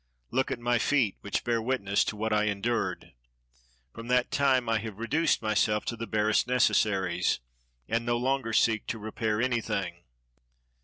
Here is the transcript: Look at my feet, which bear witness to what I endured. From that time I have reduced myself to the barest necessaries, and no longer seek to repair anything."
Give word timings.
Look 0.31 0.49
at 0.49 0.57
my 0.57 0.79
feet, 0.79 1.17
which 1.21 1.43
bear 1.43 1.61
witness 1.61 2.03
to 2.05 2.15
what 2.15 2.33
I 2.33 2.45
endured. 2.45 3.13
From 3.93 4.07
that 4.07 4.31
time 4.31 4.67
I 4.67 4.79
have 4.79 4.97
reduced 4.97 5.43
myself 5.43 5.85
to 5.85 5.95
the 5.95 6.07
barest 6.07 6.47
necessaries, 6.47 7.39
and 7.87 8.03
no 8.03 8.17
longer 8.17 8.51
seek 8.51 8.87
to 8.87 8.97
repair 8.97 9.39
anything." 9.39 9.97